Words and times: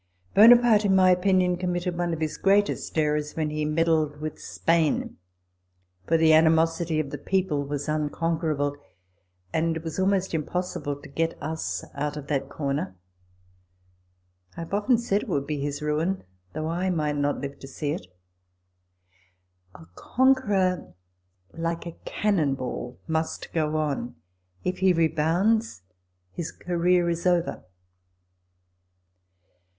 Buonaparte, 0.33 0.83
in 0.85 0.95
my 0.95 1.11
opinion, 1.11 1.57
committed 1.57 1.95
one 1.95 2.11
of 2.11 2.17
230 2.19 2.25
RECOLLECTIONS 2.25 2.37
OF 2.39 2.65
THE 2.65 2.73
his 2.73 2.91
greatest 2.91 2.97
errors 2.97 3.35
when 3.37 3.49
he 3.51 3.65
meddled 3.65 4.19
with 4.19 4.41
Spain; 4.41 5.17
for 6.07 6.17
the 6.17 6.33
animosity 6.33 6.99
of 6.99 7.11
the 7.11 7.19
people 7.19 7.61
was 7.63 7.87
unconquerable, 7.87 8.75
and 9.53 9.77
it 9.77 9.83
was 9.83 9.99
almost 9.99 10.33
impossible 10.33 10.95
to 10.95 11.07
get 11.07 11.37
us 11.39 11.85
out 11.93 12.17
of 12.17 12.25
that 12.25 12.49
corner. 12.49 12.95
I 14.57 14.61
have 14.61 14.73
often 14.73 14.97
said 14.97 15.21
it 15.21 15.29
would 15.29 15.45
be 15.45 15.59
his 15.61 15.83
ruin; 15.83 16.23
though 16.53 16.67
I 16.67 16.89
might 16.89 17.17
not 17.17 17.39
live 17.39 17.59
to 17.59 17.67
see 17.67 17.91
it. 17.91 18.07
A 19.75 19.85
conqueror, 19.93 20.95
like 21.53 21.85
a 21.85 21.95
cannon 22.05 22.55
ball, 22.55 22.97
must 23.05 23.53
go 23.53 23.77
on. 23.77 24.15
If 24.63 24.79
he 24.79 24.93
rebounds, 24.93 25.83
his 26.31 26.51
career 26.51 27.07
is 27.07 27.27
over. 27.27 27.63